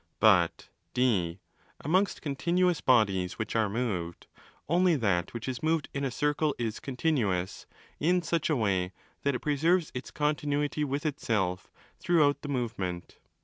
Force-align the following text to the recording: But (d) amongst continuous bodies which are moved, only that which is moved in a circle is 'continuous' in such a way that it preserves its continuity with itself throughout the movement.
But 0.19 0.69
(d) 0.95 1.39
amongst 1.81 2.23
continuous 2.23 2.81
bodies 2.81 3.37
which 3.37 3.55
are 3.55 3.69
moved, 3.69 4.25
only 4.67 4.95
that 4.95 5.31
which 5.31 5.47
is 5.47 5.61
moved 5.61 5.89
in 5.93 6.03
a 6.03 6.09
circle 6.09 6.55
is 6.57 6.79
'continuous' 6.79 7.67
in 7.99 8.23
such 8.23 8.49
a 8.49 8.55
way 8.55 8.93
that 9.21 9.35
it 9.35 9.41
preserves 9.43 9.91
its 9.93 10.09
continuity 10.09 10.83
with 10.83 11.05
itself 11.05 11.69
throughout 11.99 12.41
the 12.41 12.49
movement. 12.49 13.19